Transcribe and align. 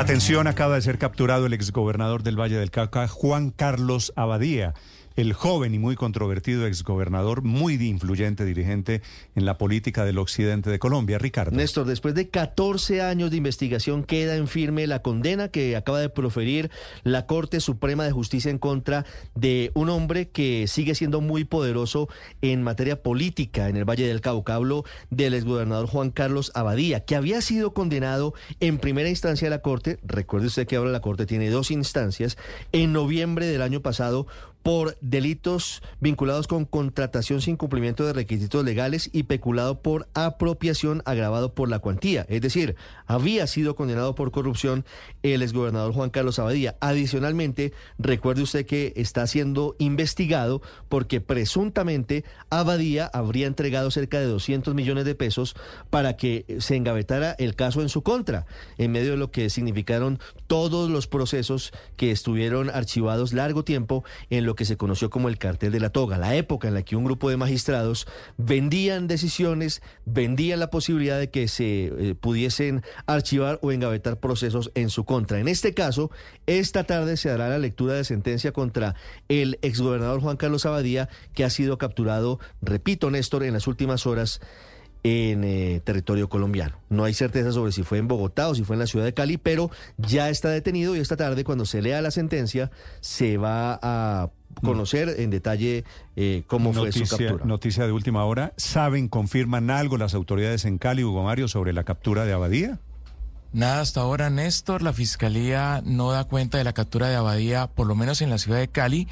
Atención, 0.00 0.46
acaba 0.46 0.76
de 0.76 0.80
ser 0.80 0.96
capturado 0.96 1.44
el 1.44 1.52
exgobernador 1.52 2.22
del 2.22 2.40
Valle 2.40 2.56
del 2.56 2.70
Cauca, 2.70 3.06
Juan 3.06 3.50
Carlos 3.50 4.14
Abadía 4.16 4.72
el 5.16 5.32
joven 5.32 5.74
y 5.74 5.78
muy 5.78 5.96
controvertido 5.96 6.66
exgobernador, 6.66 7.42
muy 7.42 7.74
influyente 7.74 8.44
dirigente 8.44 9.02
en 9.34 9.44
la 9.44 9.58
política 9.58 10.04
del 10.04 10.18
occidente 10.18 10.70
de 10.70 10.78
Colombia. 10.78 11.18
Ricardo. 11.18 11.56
Néstor, 11.56 11.86
después 11.86 12.14
de 12.14 12.28
14 12.28 13.02
años 13.02 13.30
de 13.30 13.36
investigación 13.36 14.04
queda 14.04 14.36
en 14.36 14.48
firme 14.48 14.86
la 14.86 15.02
condena 15.02 15.48
que 15.48 15.76
acaba 15.76 16.00
de 16.00 16.08
proferir 16.08 16.70
la 17.02 17.26
Corte 17.26 17.60
Suprema 17.60 18.04
de 18.04 18.12
Justicia 18.12 18.50
en 18.50 18.58
contra 18.58 19.04
de 19.34 19.70
un 19.74 19.88
hombre 19.88 20.28
que 20.28 20.66
sigue 20.68 20.94
siendo 20.94 21.20
muy 21.20 21.44
poderoso 21.44 22.08
en 22.42 22.62
materia 22.62 23.02
política 23.02 23.68
en 23.68 23.76
el 23.76 23.84
Valle 23.84 24.06
del 24.06 24.20
Cauca. 24.20 24.54
Hablo 24.54 24.84
del 25.10 25.34
exgobernador 25.34 25.86
Juan 25.86 26.10
Carlos 26.10 26.52
Abadía, 26.54 27.04
que 27.04 27.16
había 27.16 27.40
sido 27.40 27.74
condenado 27.74 28.34
en 28.60 28.78
primera 28.78 29.08
instancia 29.08 29.46
de 29.46 29.50
la 29.50 29.62
Corte. 29.62 29.98
Recuerde 30.02 30.48
usted 30.48 30.66
que 30.66 30.76
ahora 30.76 30.90
la 30.90 31.00
Corte 31.00 31.26
tiene 31.26 31.50
dos 31.50 31.70
instancias. 31.70 32.36
En 32.72 32.92
noviembre 32.92 33.46
del 33.46 33.62
año 33.62 33.80
pasado 33.80 34.26
por 34.62 34.96
delitos 35.00 35.82
vinculados 36.00 36.46
con 36.46 36.64
contratación 36.64 37.40
sin 37.40 37.56
cumplimiento 37.56 38.04
de 38.04 38.12
requisitos 38.12 38.64
legales 38.64 39.10
y 39.12 39.24
peculado 39.24 39.80
por 39.80 40.08
apropiación 40.14 41.02
agravado 41.04 41.54
por 41.54 41.68
la 41.68 41.78
cuantía. 41.78 42.26
Es 42.28 42.40
decir, 42.40 42.76
había 43.06 43.46
sido 43.46 43.74
condenado 43.74 44.14
por 44.14 44.30
corrupción 44.30 44.84
el 45.22 45.42
exgobernador 45.42 45.92
Juan 45.92 46.10
Carlos 46.10 46.38
Abadía. 46.38 46.76
Adicionalmente, 46.80 47.72
recuerde 47.98 48.42
usted 48.42 48.66
que 48.66 48.92
está 48.96 49.26
siendo 49.26 49.76
investigado 49.78 50.62
porque 50.88 51.20
presuntamente 51.20 52.24
Abadía 52.50 53.10
habría 53.12 53.46
entregado 53.46 53.90
cerca 53.90 54.20
de 54.20 54.26
200 54.26 54.74
millones 54.74 55.04
de 55.04 55.14
pesos 55.14 55.56
para 55.90 56.16
que 56.16 56.44
se 56.58 56.76
engavetara 56.76 57.34
el 57.38 57.54
caso 57.54 57.80
en 57.82 57.88
su 57.88 58.02
contra, 58.02 58.46
en 58.78 58.92
medio 58.92 59.12
de 59.12 59.16
lo 59.16 59.30
que 59.30 59.50
significaron 59.50 60.18
todos 60.46 60.90
los 60.90 61.06
procesos 61.06 61.72
que 61.96 62.10
estuvieron 62.10 62.70
archivados 62.70 63.32
largo 63.32 63.64
tiempo 63.64 64.04
en 64.30 64.44
lo 64.46 64.54
que 64.60 64.66
se 64.66 64.76
conoció 64.76 65.08
como 65.08 65.30
el 65.30 65.38
cartel 65.38 65.72
de 65.72 65.80
la 65.80 65.88
toga, 65.88 66.18
la 66.18 66.36
época 66.36 66.68
en 66.68 66.74
la 66.74 66.82
que 66.82 66.94
un 66.94 67.06
grupo 67.06 67.30
de 67.30 67.38
magistrados 67.38 68.06
vendían 68.36 69.06
decisiones, 69.06 69.80
vendían 70.04 70.60
la 70.60 70.68
posibilidad 70.68 71.18
de 71.18 71.30
que 71.30 71.48
se 71.48 71.86
eh, 71.86 72.14
pudiesen 72.14 72.82
archivar 73.06 73.58
o 73.62 73.72
engavetar 73.72 74.20
procesos 74.20 74.70
en 74.74 74.90
su 74.90 75.06
contra. 75.06 75.40
En 75.40 75.48
este 75.48 75.72
caso, 75.72 76.10
esta 76.44 76.84
tarde 76.84 77.16
se 77.16 77.30
dará 77.30 77.48
la 77.48 77.56
lectura 77.56 77.94
de 77.94 78.04
sentencia 78.04 78.52
contra 78.52 78.96
el 79.30 79.58
exgobernador 79.62 80.20
Juan 80.20 80.36
Carlos 80.36 80.66
Abadía, 80.66 81.08
que 81.32 81.44
ha 81.44 81.48
sido 81.48 81.78
capturado, 81.78 82.38
repito, 82.60 83.10
Néstor, 83.10 83.44
en 83.44 83.54
las 83.54 83.66
últimas 83.66 84.06
horas 84.06 84.42
en 85.02 85.44
eh, 85.44 85.80
territorio 85.84 86.28
colombiano. 86.28 86.76
No 86.88 87.04
hay 87.04 87.14
certeza 87.14 87.52
sobre 87.52 87.72
si 87.72 87.82
fue 87.82 87.98
en 87.98 88.08
Bogotá 88.08 88.48
o 88.48 88.54
si 88.54 88.64
fue 88.64 88.76
en 88.76 88.80
la 88.80 88.86
ciudad 88.86 89.04
de 89.04 89.14
Cali, 89.14 89.38
pero 89.38 89.70
ya 89.96 90.28
está 90.28 90.50
detenido 90.50 90.96
y 90.96 91.00
esta 91.00 91.16
tarde, 91.16 91.44
cuando 91.44 91.64
se 91.64 91.82
lea 91.82 92.00
la 92.02 92.10
sentencia, 92.10 92.70
se 93.00 93.36
va 93.36 93.78
a 93.82 94.30
conocer 94.62 95.14
en 95.18 95.30
detalle 95.30 95.84
eh, 96.16 96.42
cómo 96.46 96.72
fue 96.72 96.92
su 96.92 97.06
captura. 97.06 97.44
Noticia 97.44 97.86
de 97.86 97.92
última 97.92 98.24
hora. 98.24 98.52
¿Saben, 98.56 99.08
confirman 99.08 99.70
algo 99.70 99.96
las 99.96 100.14
autoridades 100.14 100.64
en 100.64 100.78
Cali, 100.78 101.04
Hugo 101.04 101.22
Mario, 101.22 101.48
sobre 101.48 101.72
la 101.72 101.84
captura 101.84 102.24
de 102.24 102.32
Abadía? 102.32 102.78
Nada 103.52 103.80
hasta 103.80 104.02
ahora, 104.02 104.30
Néstor. 104.30 104.82
La 104.82 104.92
fiscalía 104.92 105.82
no 105.84 106.12
da 106.12 106.24
cuenta 106.24 106.58
de 106.58 106.64
la 106.64 106.72
captura 106.72 107.08
de 107.08 107.16
Abadía, 107.16 107.68
por 107.68 107.86
lo 107.86 107.94
menos 107.94 108.22
en 108.22 108.30
la 108.30 108.38
ciudad 108.38 108.58
de 108.58 108.68
Cali 108.68 109.08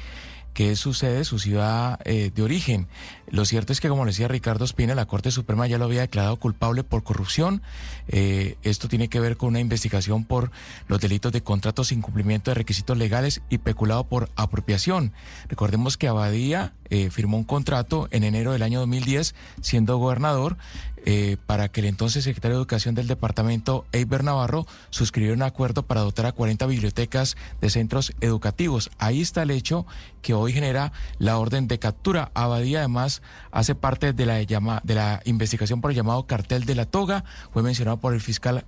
que 0.53 0.71
es 0.71 0.79
su 0.79 0.93
sede, 0.93 1.23
su 1.23 1.39
ciudad 1.39 1.99
eh, 2.03 2.31
de 2.33 2.41
origen. 2.41 2.87
Lo 3.31 3.45
cierto 3.45 3.73
es 3.73 3.79
que, 3.79 3.89
como 3.89 4.05
decía 4.05 4.27
Ricardo 4.27 4.65
Espina, 4.65 4.95
la 4.95 5.05
Corte 5.05 5.31
Suprema 5.31 5.67
ya 5.67 5.77
lo 5.77 5.85
había 5.85 6.01
declarado 6.01 6.37
culpable 6.37 6.83
por 6.83 7.03
corrupción. 7.03 7.61
Eh, 8.07 8.57
esto 8.63 8.87
tiene 8.87 9.07
que 9.07 9.19
ver 9.19 9.37
con 9.37 9.49
una 9.49 9.59
investigación 9.59 10.25
por 10.25 10.51
los 10.87 10.99
delitos 10.99 11.31
de 11.31 11.41
contratos 11.41 11.89
sin 11.89 12.01
cumplimiento 12.01 12.51
de 12.51 12.55
requisitos 12.55 12.97
legales 12.97 13.41
y 13.49 13.59
peculado 13.59 14.03
por 14.03 14.29
apropiación. 14.35 15.13
Recordemos 15.47 15.97
que 15.97 16.07
Abadía 16.07 16.73
eh, 16.89 17.11
firmó 17.11 17.37
un 17.37 17.43
contrato 17.43 18.07
en 18.11 18.23
enero 18.23 18.51
del 18.51 18.63
año 18.63 18.79
2010, 18.79 19.35
siendo 19.61 19.97
gobernador, 19.97 20.57
eh, 21.05 21.37
para 21.45 21.69
que 21.69 21.81
el 21.81 21.87
entonces 21.87 22.23
secretario 22.23 22.57
de 22.57 22.61
Educación 22.61 22.95
del 22.95 23.07
departamento, 23.07 23.85
Eiber 23.91 24.23
Navarro, 24.23 24.65
suscribiera 24.89 25.35
un 25.35 25.43
acuerdo 25.43 25.83
para 25.83 26.01
dotar 26.01 26.25
a 26.25 26.31
40 26.31 26.65
bibliotecas 26.65 27.37
de 27.61 27.69
centros 27.69 28.13
educativos. 28.21 28.89
Ahí 28.97 29.21
está 29.21 29.43
el 29.43 29.51
hecho 29.51 29.85
que 30.21 30.33
hoy 30.33 30.51
genera 30.51 30.91
la 31.17 31.37
orden 31.37 31.67
de 31.67 31.79
captura. 31.79 32.31
Abadía 32.33 32.79
además 32.79 33.18
hace 33.51 33.75
parte 33.75 34.13
de 34.13 34.25
la, 34.25 34.41
llama, 34.43 34.81
de 34.83 34.95
la 34.95 35.21
investigación 35.25 35.81
por 35.81 35.91
el 35.91 35.97
llamado 35.97 36.25
cartel 36.27 36.65
de 36.65 36.75
la 36.75 36.85
toga, 36.85 37.23
fue 37.51 37.63
mencionado 37.63 37.97
por 37.97 38.13
el 38.13 38.21
fiscal 38.21 38.65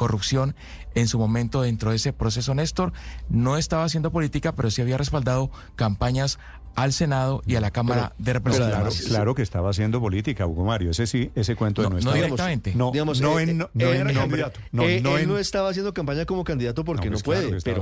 anticorrupción 0.00 0.54
en 0.94 1.08
su 1.08 1.18
momento 1.18 1.62
dentro 1.62 1.90
de 1.90 1.96
ese 1.96 2.12
proceso 2.12 2.54
Néstor. 2.54 2.92
No 3.28 3.56
estaba 3.56 3.84
haciendo 3.84 4.10
política, 4.10 4.52
pero 4.52 4.70
sí 4.70 4.82
había 4.82 4.96
respaldado 4.96 5.50
campañas 5.76 6.38
al 6.76 6.92
Senado 6.92 7.42
y 7.46 7.56
a 7.56 7.60
la 7.60 7.72
Cámara 7.72 8.14
de 8.18 8.32
Representantes. 8.32 9.06
Claro, 9.08 9.34
que 9.34 9.42
estaba 9.42 9.70
haciendo 9.70 10.00
política, 10.00 10.46
Hugo 10.46 10.64
Mario. 10.64 10.92
Ese 10.92 11.06
sí, 11.06 11.30
ese 11.34 11.56
cuento 11.56 11.82
no, 11.82 11.90
no 11.90 11.98
estaba. 11.98 12.16
No 12.16 12.22
directamente. 12.22 12.74
No, 12.74 12.92
digamos, 12.92 13.20
no, 13.20 13.40
en, 13.40 13.58
no, 13.58 13.68
en 13.74 14.14
candidato. 14.14 14.60
No, 14.72 14.84
él 14.84 15.02
no 15.02 15.38
estaba 15.38 15.70
haciendo 15.70 15.92
campaña 15.92 16.24
como 16.24 16.44
candidato 16.44 16.84
porque 16.84 17.10
no, 17.10 17.18
pues 17.18 17.22
puede. 17.22 17.60
pero, 17.62 17.80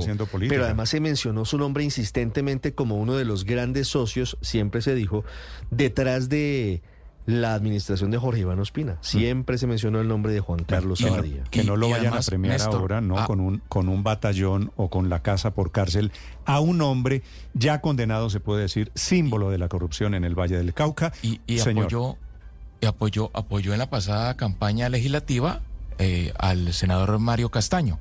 pero 0.49 0.65
además 0.65 0.89
se 0.89 0.99
mencionó 0.99 1.45
su 1.45 1.57
nombre 1.57 1.83
insistentemente 1.83 2.73
como 2.73 2.97
uno 2.97 3.15
de 3.15 3.25
los 3.25 3.45
grandes 3.45 3.87
socios, 3.87 4.37
siempre 4.41 4.81
se 4.81 4.95
dijo, 4.95 5.23
detrás 5.69 6.27
de 6.27 6.81
la 7.29 7.53
administración 7.53 8.09
de 8.09 8.17
Jorge 8.17 8.41
Iván 8.41 8.59
Ospina. 8.59 8.97
Siempre 9.01 9.59
se 9.59 9.67
mencionó 9.67 10.01
el 10.01 10.07
nombre 10.07 10.33
de 10.33 10.39
Juan 10.39 10.63
Carlos 10.63 11.03
Abadía. 11.03 11.43
Que 11.51 11.63
no 11.63 11.77
lo 11.77 11.89
vayan 11.89 12.15
a 12.15 12.21
premiar 12.21 12.59
ahora, 12.61 13.01
¿no? 13.01 13.19
Ah. 13.19 13.27
con, 13.27 13.39
un, 13.39 13.61
con 13.69 13.87
un 13.87 14.03
batallón 14.03 14.71
o 14.75 14.89
con 14.89 15.09
la 15.09 15.21
casa 15.21 15.53
por 15.53 15.71
cárcel 15.71 16.11
a 16.45 16.59
un 16.59 16.81
hombre 16.81 17.21
ya 17.53 17.81
condenado, 17.81 18.31
se 18.31 18.39
puede 18.39 18.63
decir, 18.63 18.91
símbolo 18.95 19.51
de 19.51 19.59
la 19.59 19.67
corrupción 19.67 20.15
en 20.15 20.23
el 20.23 20.33
Valle 20.33 20.57
del 20.57 20.73
Cauca. 20.73 21.13
Y, 21.21 21.39
apoyó, 21.59 22.17
y 22.81 22.87
apoyó, 22.87 23.29
apoyó 23.33 23.73
en 23.73 23.79
la 23.79 23.91
pasada 23.91 24.35
campaña 24.35 24.89
legislativa 24.89 25.61
eh, 25.99 26.33
al 26.39 26.73
senador 26.73 27.19
Mario 27.19 27.51
Castaño. 27.51 27.99